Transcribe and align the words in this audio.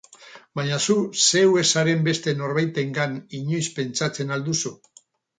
Baina 0.59 0.77
zu 0.85 0.93
zeu 1.25 1.51
ez 1.63 1.65
zaren 1.75 2.01
beste 2.07 2.33
norbaitengan 2.39 3.13
inoiz 3.41 3.61
pentsatzen 3.75 4.33
al 4.37 4.47
duzu? 4.49 4.73